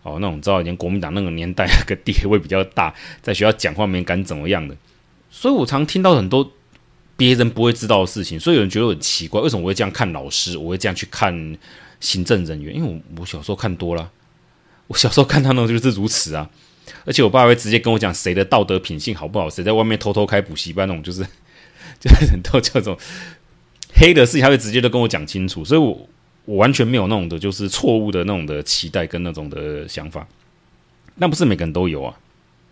[0.03, 4.73] 哦，那种知道以前国民党那个年代，那个地位比较大， 在学校讲话没敢怎么样的，
[5.29, 6.49] 所以我常听到很多
[7.17, 11.57] 别人不会知道的事情，所以有人觉得很奇怪，为什么我会这样看老师，我会这样去看
[11.99, 12.73] 行政人员？
[12.73, 14.09] 因为我我小时候看多了，
[14.87, 16.49] 我小时候看他那就是如此啊，
[17.03, 21.25] 而且我爸会直接跟我讲谁的道德品性好不好，谁在外面偷偷开补习班那种，就是
[22.01, 22.97] 就是很多这种
[23.93, 26.07] 黑的事情，他会直接都跟我讲清楚，所以我。
[26.47, 30.25] 我完全没有那种的，就是错误的那种的期待跟那种的想法，
[31.15, 32.17] 那不是每个人都有啊。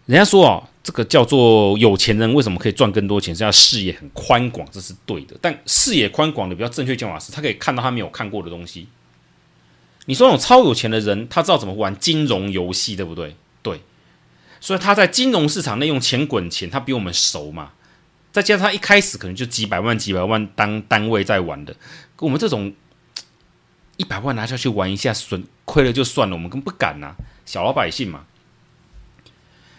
[0.06, 3.36] 人家说啊，这个叫做有钱人为什么可以赚更多钱？
[3.36, 5.36] 是他视野很宽广，这是对的。
[5.42, 8.88] 但视野宽广的比较正确讲法是，他可以看到他没有看过的东西。
[10.06, 13.36] 你说那种超有钱的人，他知道怎么玩金融游戏，对不对？
[13.62, 13.82] 对。
[14.62, 17.72] 所以他在金融市场内用钱滚钱，他比我们熟嘛。
[18.36, 21.74] 再加上他一开始可能就几百万、几百万当单位在玩的，
[22.20, 22.74] 我们这种。
[23.98, 28.26] 一百万拿下去玩一下，损亏了就算了，我们更不敢呐、小老百姓嘛。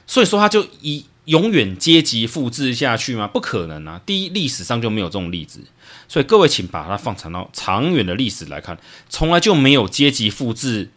[0.06, 3.28] 所以说，他就以永远阶级复制下去吗？
[3.28, 4.00] 不可能啊！
[4.06, 5.60] 第一，历史上就没有这种例子，
[6.08, 8.78] 所以各位请把它放长到长远的历史来看，
[9.10, 10.88] 从来就没有阶级复制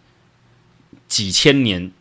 [1.10, 1.91] 几千年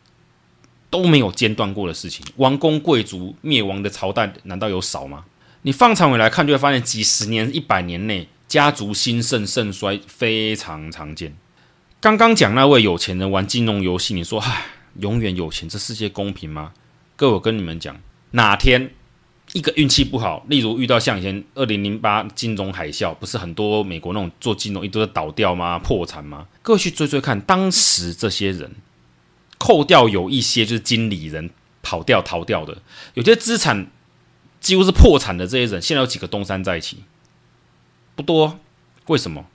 [0.89, 2.25] 都没有间断过的事情。
[2.37, 5.25] 王公贵族灭亡的朝代难道有少吗？
[5.63, 11.35] 你放长远来看，就会发现几十年、一百年内家族兴盛盛衰非常常见。
[11.99, 14.67] 刚刚讲那位有钱人玩金融游戏，你说唉，
[14.99, 16.71] 永远有钱，这世界公平吗？
[17.17, 17.99] 各位，我跟你们讲。
[18.31, 18.91] 哪天
[19.51, 25.77] 一个运气不好，例如遇到像以前二零零八金融海啸，不是很多美国那种做金融一堆的倒掉吗？
[25.77, 26.47] 破产吗？
[26.61, 28.71] 各位去追追看，当时这些人
[29.57, 31.49] 扣掉有一些就是经理人
[31.81, 32.77] 跑掉逃掉的，
[33.15, 33.87] 有些资产
[34.59, 37.03] 几乎是破产的这些人，现在有几个东山再起？
[38.15, 38.59] 不多。
[39.07, 39.45] 为什么？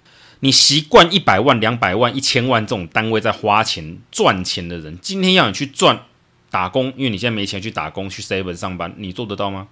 [0.41, 6.03] 你习惯一百万、两百万、一千万这种单位在花钱赚钱的人，今天要你去赚。
[6.51, 9.67] 打工，因为你现在没钱去打工，去 seven 上班，你做得到吗？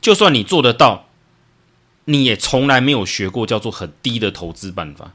[0.00, 1.06] 就算你做得到，
[2.06, 5.12] 你也从来没有学过叫做很低的投资办法，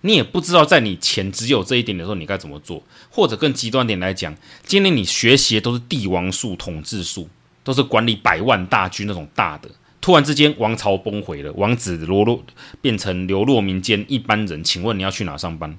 [0.00, 2.82] 你也不知道在你钱只有这一点的时候，你该怎么做。
[3.10, 4.34] 或者更极端点来讲，
[4.64, 7.28] 今天你学习的都是帝王术、统治术，
[7.68, 9.68] 都是管理百万大军那种大的，
[10.00, 12.42] 突然之间王朝崩毁了，王子流落
[12.80, 15.76] 变成流落民间一般人，请问你要去哪上班？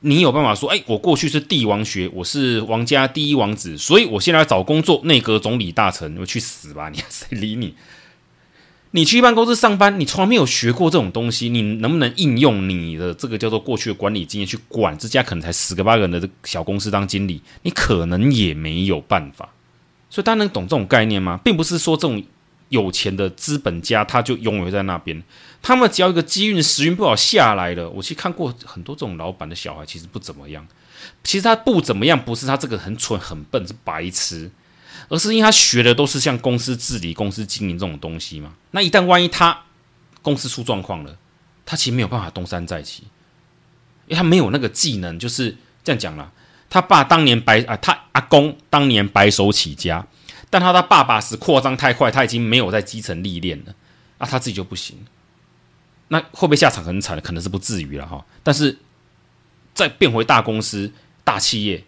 [0.00, 6.88] 你有办法说，哎，我过去是帝王学，我是王家第一王子，所以我现在要找工作，内阁总理大臣，我去死吧！
[6.88, 7.76] 你谁理你？
[8.90, 17.40] 你去一般公司上班，你从来没有学过这种东西，你能不能应用你的这个叫做过去的管理经验去管这家可能才十个八个人的小公司当经理？
[17.62, 19.50] 你可能也没有办法。
[20.10, 21.40] 所以大家能懂这种概念吗？
[21.42, 22.22] 并不是说这种。
[22.70, 25.20] 有钱的资本家，他就永远在那边。
[25.60, 30.64] 他们只要一个机运时运不好下来了，我去看过很多这种老板的小孩，其实不怎么样。
[31.24, 34.48] 其实他不怎么样，不是他这个很蠢、很笨、是白痴，
[35.08, 38.54] 而是因为他学的都是像公司治理、公司经营这种东西嘛。
[38.70, 39.64] 那一旦万一他
[40.22, 41.18] 公司出状况了，
[41.66, 43.02] 他其实没有办法东山再起，
[44.06, 45.18] 因为他没有那个技能。
[45.18, 46.30] 就是这样讲了，
[46.70, 50.06] 他爸当年白啊，他阿公当年白手起家。
[50.48, 53.74] 但他的爸爸是扩张太快，他已经没有在基层历练了，
[54.18, 54.96] 啊，他自己就不行。
[56.08, 57.20] 那会不会下场很惨？
[57.20, 58.26] 可能是不至于了哈。
[58.42, 58.76] 但是
[59.74, 61.84] 再变回大公司、大企业，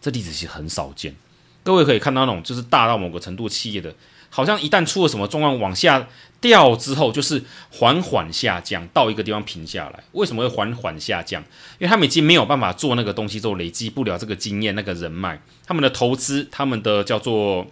[0.00, 1.16] 这例子其实很少见。
[1.64, 3.92] 各位可以看到那种就是大到某个程度企业的，
[4.28, 6.06] 好像一旦出了什么状况往下
[6.40, 10.04] 掉之后，就是缓缓下降到一个地方平下来。
[10.12, 11.42] 为什么会缓缓下降？
[11.78, 17.66] 因为他们已经没有办法做那个东西之后，累积不了这个经验、那个人脉，他们的投资、他们的叫做。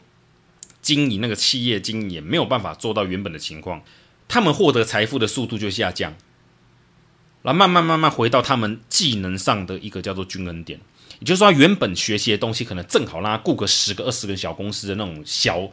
[0.80, 3.82] 经营那个企业经营也没有办法做到原本的情况，
[4.28, 6.14] 他们获得财富的速度就下降，
[7.42, 10.80] 然后慢慢慢慢回到他们技能上的一个叫做均衡点，
[11.18, 15.68] 也就是说，原本学习的东西可能正好让他雇个十个二十个小公司的那种小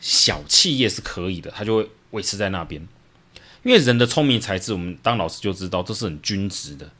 [0.00, 2.86] 小企业是可以的，他就会维持在那边。
[3.62, 6.90] 因为人的聪明才智，我们当老师就知道这是很均值的。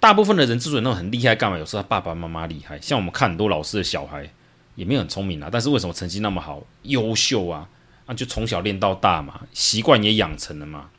[0.00, 1.58] 大部分的人之所以那种很厉害，干嘛？
[1.58, 4.30] 有时候他爸爸妈妈厉害，像我们看很多老师的小孩。
[4.76, 7.68] 也没有很聪明啊，但是为什么成绩那么好、优秀啊？
[8.06, 10.90] 那、啊、就从小练到大嘛，习惯也养成了嘛。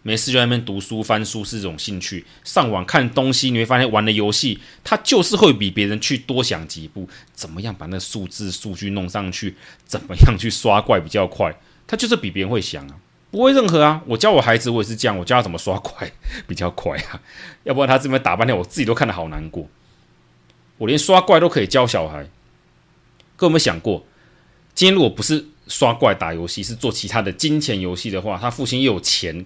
[0.00, 2.24] 没事就在那边读书、翻书是一种兴趣。
[2.42, 11.54] 上网看东西，你会发现玩的游戏，他就是会比别人去多想几步，怎么样把那数字数据弄上去，怎么样去刷怪比较快，
[11.86, 12.96] 他就是比别人会想啊。
[13.30, 16.10] 不会任何啊，我教我孩子，我也是这样，我教他怎么刷怪
[16.46, 17.20] 比较快啊，
[17.64, 19.68] 要不然他这边打半天，我自己都看得好难过。
[20.78, 22.28] 我连刷怪都可以教小孩。
[23.34, 24.06] 各位有没有想过，
[24.74, 29.44] 今天如果不是刷怪打游戏，是做其他的金钱游戏的话，他父亲又有钱，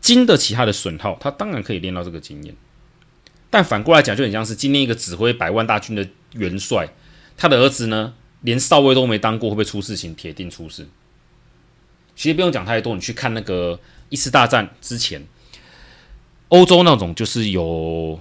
[0.00, 2.54] 经得起他的损耗，他当然可以练到这个经验。
[3.48, 6.88] 但反过来讲，就很像是今天一个指挥百万大军的元帅，
[7.38, 10.14] 他的儿子呢，连少尉都没当过，会不会出事情？
[10.14, 10.86] 铁定出事。
[12.14, 15.26] 其实不用讲太多，你去看那个一次大战之前，
[16.48, 18.20] 欧洲那种就是有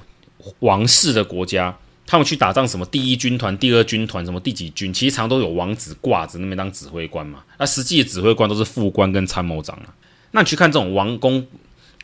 [0.59, 1.77] 王室的国家。
[2.07, 7.41] 他们去打仗，什么第一军团、第二军团，什么第几军，其实常都有王子挂着那边当指挥官嘛。
[7.57, 9.95] 那实际的指挥官都是副官跟参谋长啊。
[10.31, 11.47] 那你去看这种王公、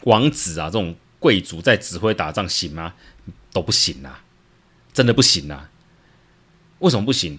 [0.03, 2.93] 王子啊，这种贵族在指挥打仗行吗？
[3.51, 4.21] 都不行啊，
[4.93, 5.69] 真的不行啊。
[6.79, 7.37] 为什么不行？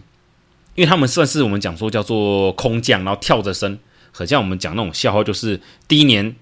[0.74, 3.78] 因为他们算是我们讲说叫做空降，然后跳着升，
[4.18, 6.34] 很像我们讲那种笑话，就是第一年。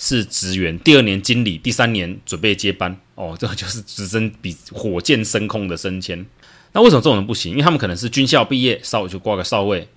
[0.00, 2.96] 是职员，第二年经理，第三年准备接班。
[3.16, 6.24] 哦，这个就是直升比火箭升空的升迁。
[6.72, 7.50] 那为什么这种人不行？
[7.50, 9.88] 因为他们可能是军校毕业，稍微就挂个少尉，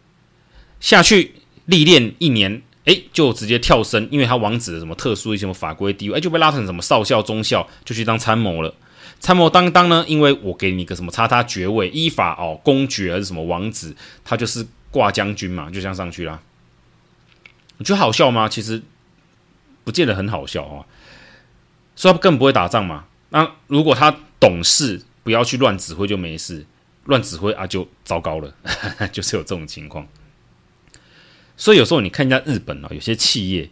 [0.80, 1.36] 下去
[1.68, 8.74] 历练一年，哎，就直接跳升，因为他王子的什么特殊一些什么法规地位，哎，就被拉成什么少校、中校，就去当参谋了。
[9.20, 13.95] 参谋当当呢，因为我给你个什么叉叉爵位，依法哦，公爵还是什么王子，
[14.26, 16.41] 他就是挂将军嘛，就这样上去啦。
[17.82, 18.48] 你觉得好笑吗？
[18.48, 18.80] 其实
[19.84, 20.86] 不见得很好笑啊，
[21.96, 23.06] 所以他根本不会打仗嘛。
[23.30, 26.64] 那如果他懂事，不要去乱指挥就没事，
[27.06, 28.54] 乱指挥啊就糟糕了，
[29.12, 30.08] 就是有这种情况。
[31.58, 33.68] 所以有时候你看一下日本啊，有些企业。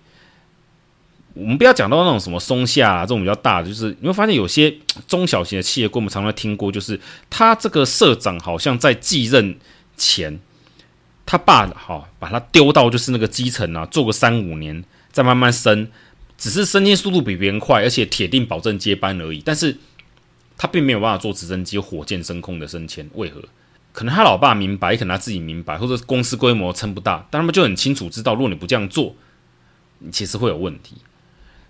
[1.36, 4.76] 我们不要讲到那种什么松下啊，这种比较大的，就是你会发现有些
[5.07, 6.99] 中小型的企业，我们常常听过，就是
[7.30, 9.55] 他这个社长好像在继任
[9.95, 10.39] 前，
[11.32, 15.88] 他爸哈把他丢到就是那个基层啊，做个三五年，再慢慢升，
[16.39, 19.39] 只是升迁速度比别人快，而且铁定保证接班而已。
[19.45, 19.77] 但是
[20.57, 23.43] 他并没有办法做直升机火箭升空的升迁，为何？
[23.93, 29.15] 可能他老爸明白，可能他自己明白，或者公司规模撑不大，但他们就很清楚知道，如果你不这样做，
[29.99, 30.95] 你其实会有问题。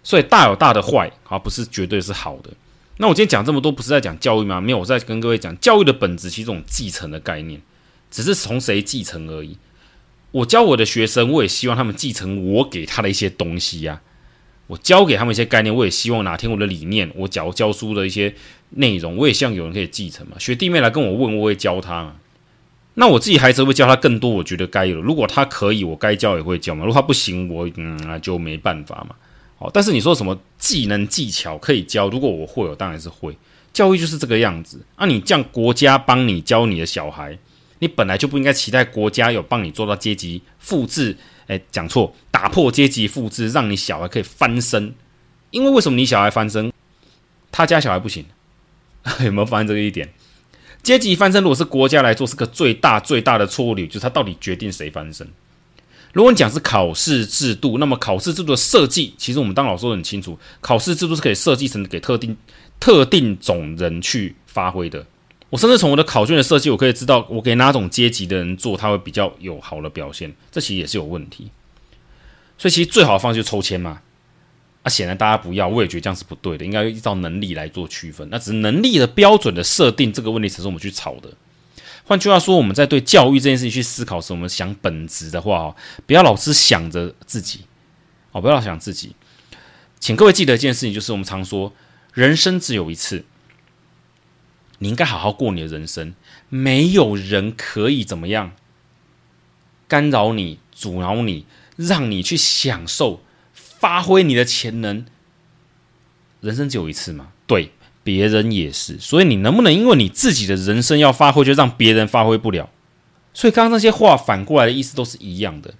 [0.04, 2.50] 所以大有大的坏，而不是绝对是好的。
[2.96, 4.62] 那我今天讲这么多，不是在讲教育吗？
[4.62, 7.62] 没有，我在跟各位讲教育的本质，其实这种继承的概念，
[8.10, 9.58] 只是从谁继承而已。
[10.32, 14.02] 我教我的学生，我也希望他们继承我给他的一些东西呀。
[14.68, 18.36] 我教给他们一些概念，我也希望哪天我的理念，我教教书的一些
[18.72, 20.38] 内容，我也希望有人可以继承嘛。
[20.38, 22.16] 学弟妹来跟我问，我会教他嘛。
[22.94, 25.02] 那我自己孩子会教他更多，我觉得该有。
[25.02, 26.86] 如果他可以，我该教也会教嘛。
[26.86, 29.16] 如果他不行，我嗯就没办法嘛。
[29.58, 32.08] 哦，但是你说什么技能技巧可以教？
[32.10, 33.36] 如果我会，我当然是会。
[33.74, 34.86] 教育就是这个样子。
[34.96, 37.38] 啊，你这样国家帮你教你的小孩，
[37.80, 41.18] 你本来就不应该期待国家有帮你做到阶级复制。
[41.48, 44.94] 哎，讲错，打破阶级复制，让你小孩可以翻身。
[45.50, 46.72] 因为为什么你小孩翻身，
[47.52, 48.24] 他家小孩不行？
[49.26, 50.08] 有没有发现这个一点？
[50.84, 55.28] 阶级翻身，如果是国家来做，是个最大最大的错误率，就是他到底决定谁翻身。
[56.14, 62.38] 如果你讲是考试制度，那么考试制度的设计，其实我们当老师都很清楚，考试制度是可以设计成给特定
[62.80, 65.06] 特定种人去发挥的。
[65.50, 70.34] 我甚至从我的考卷的设计，我可以知道我给哪种阶级的人做，他会比较有好的表现。
[70.52, 71.50] 这其实也是有问题。
[72.58, 74.02] 所以其实最好的方式就是抽签嘛。
[74.84, 78.26] 啊，显然大家不要，我也觉得这样是不对的，应该依照能力来做区分。
[78.32, 81.30] 那只是能力的标准的设定，这个问题才是我们去吵的。
[82.06, 85.76] 换句话说，我们在对教育这件事情去思考时，我们想本质的话哦，
[86.06, 87.62] 不要老是想着自己
[88.32, 89.14] 哦，不要老想自己。
[90.00, 91.74] 请各位记得一件事情，就是我们常说，
[92.14, 93.26] 人生只有一次，
[94.80, 96.14] 你应该好好过你的人生。
[96.50, 98.52] 没有人可以怎么样
[99.88, 101.46] 干扰你、阻挠你，
[101.78, 103.22] 让你去享受、
[103.54, 105.06] 发挥你的潜能。
[106.42, 107.30] 人生只有一次嘛？
[107.48, 107.72] 对。
[108.02, 112.68] 别人也是，所以你能不能因为你自己的人生要发挥，就让别人发挥不了？
[113.36, 115.76] 所以刚刚那些话反过来的意思都是一样的，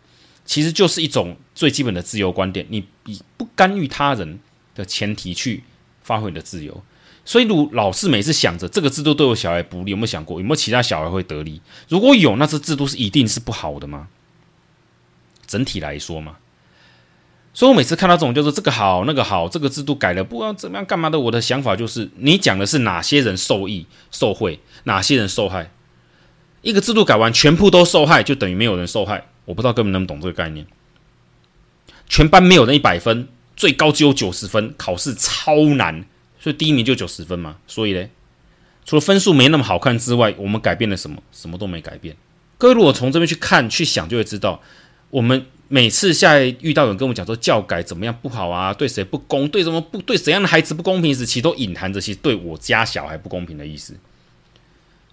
[0.46, 2.68] 其实就是一种最基本的自由观点。
[2.70, 4.40] 你以不干预他人
[4.76, 5.64] 的前提去
[6.04, 6.84] 发挥你的自由。
[7.30, 11.62] 所以，如老师每次想着这个制度对我小孩不利，有没有想过有没有其他小孩会得利？
[11.88, 14.08] 如果有，那这制度是一定是不好的吗？
[15.46, 16.38] 整体来说嘛。
[17.54, 21.20] 所以我每次看到这种，就是这个好那个好，这个制度改了，不知道怎么样干嘛的。
[21.20, 25.70] 我的想法就是，你讲的是哪些人受益受贿，哪些人受害？
[26.64, 29.28] 一个制度改完，全部都受害，就等于没有人受害。
[29.46, 30.66] 我不知道各位能不能懂这个概念。
[32.08, 36.04] 全班没有人一百分，最高只有九十分，考试超难，
[36.40, 37.58] 所以第一名就九十分嘛。
[37.68, 38.08] 所以呢，
[38.86, 41.22] 除了分数没那么好看之外，我们改变了什么？
[41.32, 42.16] 什么都没改变。
[42.58, 44.62] 各位如果从这边去看去想，就会知道
[45.10, 45.46] 我们。
[45.72, 53.96] 每次下遇到有人跟我们讲说教改怎么样不好啊，对谁不公，对什么不对怎样的孩子不公平时，其实都隐含着其实对我家小孩不公平的意思。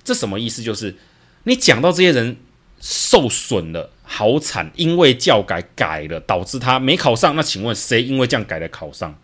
[0.02, 0.62] 这什么意思？
[0.62, 0.96] 就是
[1.44, 2.38] 你讲到这些人
[2.80, 7.36] 受损了，好惨，因为教改改了，导致他没考上。
[7.36, 9.14] 那请问谁因为这样改了考上？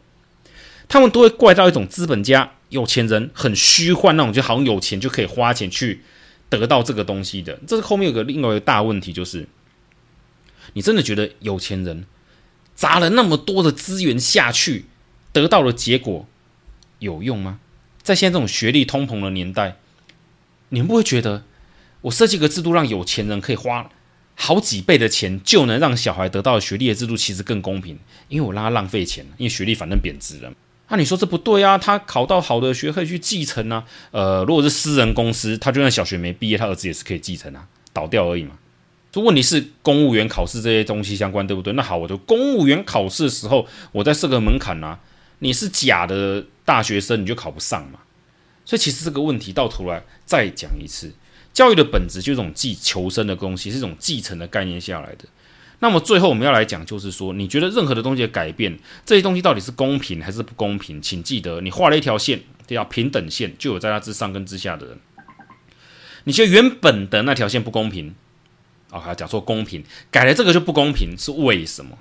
[0.93, 6.03] 他们都会怪到一种资本家、有钱人很虚幻那种，就好像有钱就可以花钱去
[6.51, 7.59] 得到这个东西的。
[7.67, 9.49] 这是后面有个另外一个大问题，就是。
[10.75, 12.05] 你真的觉得有钱人
[12.75, 14.85] 砸了那么多的资源下去，
[15.33, 16.29] 得到的结果
[16.99, 17.59] 有用吗？
[18.03, 19.79] 在现在这种学历通膨的年代，
[20.69, 21.45] 你们不会觉得
[22.03, 23.91] 我设计个制度，让有钱人可以花
[24.35, 27.99] 好几倍的钱，就能让小孩得到学历的制度，其实更公平？
[28.29, 30.53] 因为我让他浪费钱，因为学历反正贬值了。
[30.93, 31.79] 那、你说这不对啊？
[31.79, 33.83] 他考到好的学可以去继承啊。
[34.11, 38.59] 呃，如果是私人公司，他就算小学没毕业，他儿子也是可以继承啊，倒掉而已嘛。
[39.11, 41.73] 这问题是公务员考试这些东西相关，对不对？
[41.73, 45.01] 那好，我就公务员考试的时候，我再设个门槛啊。
[45.39, 48.01] 你是假的大学生，你就考不上嘛。
[48.67, 51.11] 所以其实这个问题到头来再讲一次，
[51.55, 55.25] 教育的本质就是一种继求生的东西，是一种继承的概念下来的。
[55.83, 61.03] 那么最后我们要来讲，就是说，你觉得任何的东西的改变，这些东西到底是公平还是不公平？
[61.03, 64.99] 请记得，你画了一条线，这条平等线就有在它之上跟之下的人。
[66.23, 68.15] 你觉得原本的那条线不公平？
[68.93, 71.99] 啊，还要讲说公平，改了这个就不公平，是为什么？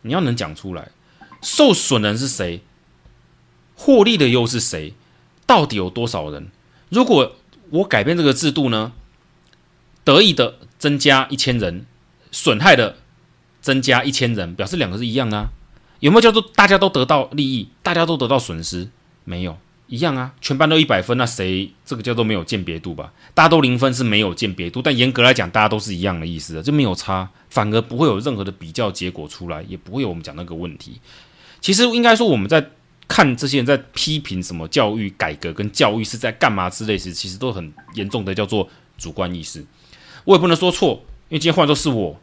[0.00, 0.88] 你要能讲出来，
[1.42, 2.62] 受损人是谁？
[3.74, 4.94] 获利的又是谁？
[5.44, 6.48] 到底有多少人？
[6.88, 7.36] 如果
[7.68, 8.92] 我改变这个制度呢？
[10.02, 11.84] 得益的增加一千人，
[12.30, 12.96] 损害的
[13.60, 15.50] 增加一千人，表示两个是一样啊？
[16.00, 18.88] 有没有叫做大家都得到利益，大家都得到损失？
[19.24, 19.58] 没有。
[19.88, 23.12] 一样啊，全班都一百分，那谁这个叫做没有鉴别度吧？
[23.34, 31.00] 大家都零分是没有鉴别度，但严格来讲，大家都是一样的意思的，就没有差，反而不会有任何的比较结果出来，也不会有我们讲那个问题。
[31.60, 32.64] 其实应该说，我们在
[33.08, 39.66] 看这些人在批评什么教育改革跟教育是在干嘛之类时，其实都很严重的叫做主观意识。
[40.24, 42.20] 我也不能说错，因为今天换作是我，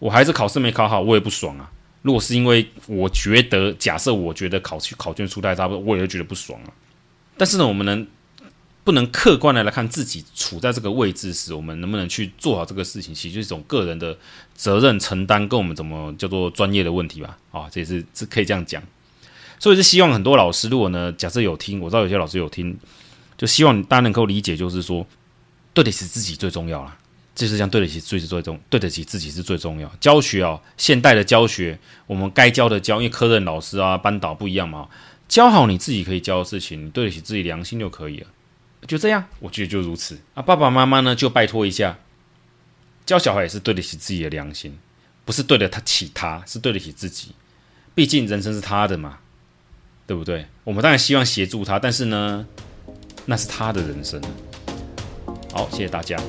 [0.00, 1.70] 我孩子考试没考好，我也不爽啊。
[2.02, 6.72] 如果是因为我觉得，假设我觉得考试考卷出太差不，我也觉得不爽啊。
[7.36, 8.04] 但是呢，我们能
[8.82, 14.18] 不能客观的来看自己处在这个位置时，我们能不能去做好这个事情，其实就是一种个人的
[14.54, 17.38] 责任承担，跟我们怎么叫做专业的问题吧。
[17.52, 18.82] 啊，这也是是可以这样讲。
[19.60, 22.76] 所以是希望很多老师，如果呢，假设有听，我知道有些老师有听，
[23.36, 25.06] 就希望大家能够理解，就是说，
[25.72, 26.96] 对得起自己最重要了。
[27.40, 29.90] 就是这样，对得起最最重，对得起自己是最重要。
[29.98, 34.86] 教学啊，现代的教学，我们该教的教，因为科任老师啊、班导不一样嘛。
[35.26, 38.26] 教好你自己可以教的事情，你对得起自己良心就可以了。
[38.86, 40.42] 就这样，我觉得就如此啊。
[40.42, 41.98] 爸爸妈妈呢，就拜托一下，
[43.06, 44.78] 教小孩也是对得起自己的良心，
[45.24, 47.32] 不是对得起他，是对得起自己。
[47.94, 49.20] 毕竟人生是他的嘛，
[50.06, 50.44] 对不对？
[50.64, 52.46] 我们当然希望协助他，但是呢，
[53.24, 54.20] 那是他的人生。
[55.54, 56.20] 好，谢谢大家。